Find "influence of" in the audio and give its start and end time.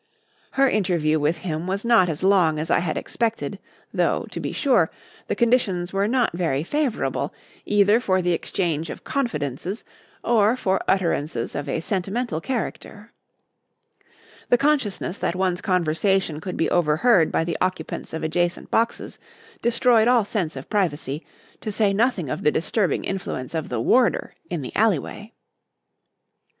23.03-23.69